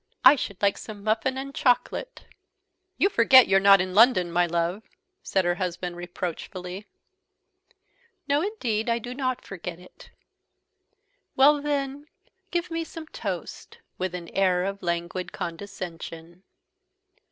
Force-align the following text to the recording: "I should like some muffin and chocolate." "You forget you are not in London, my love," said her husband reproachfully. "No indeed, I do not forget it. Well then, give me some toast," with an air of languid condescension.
"I 0.25 0.35
should 0.35 0.59
like 0.63 0.79
some 0.79 1.03
muffin 1.03 1.37
and 1.37 1.53
chocolate." 1.53 2.25
"You 2.97 3.07
forget 3.07 3.47
you 3.47 3.57
are 3.57 3.59
not 3.59 3.79
in 3.79 3.93
London, 3.93 4.31
my 4.31 4.47
love," 4.47 4.81
said 5.21 5.45
her 5.45 5.53
husband 5.53 5.95
reproachfully. 5.95 6.87
"No 8.27 8.41
indeed, 8.41 8.89
I 8.89 8.97
do 8.97 9.13
not 9.13 9.43
forget 9.45 9.77
it. 9.79 10.09
Well 11.35 11.61
then, 11.61 12.07
give 12.49 12.71
me 12.71 12.83
some 12.83 13.05
toast," 13.09 13.77
with 13.99 14.15
an 14.15 14.29
air 14.29 14.63
of 14.65 14.81
languid 14.81 15.31
condescension. 15.31 16.41